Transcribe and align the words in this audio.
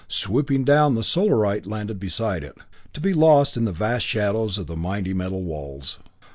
Swooping 0.07 0.63
down, 0.63 0.95
the 0.95 1.03
Solarite 1.03 1.67
landed 1.67 1.99
beside 1.99 2.43
it, 2.43 2.57
to 2.93 2.99
be 2.99 3.13
lost 3.13 3.55
in 3.55 3.65
the 3.65 3.71
vast 3.71 4.03
shadows 4.03 4.57
of 4.57 4.65
the 4.65 4.75
mighty 4.75 5.13
metal 5.13 5.43
walls. 5.43 5.99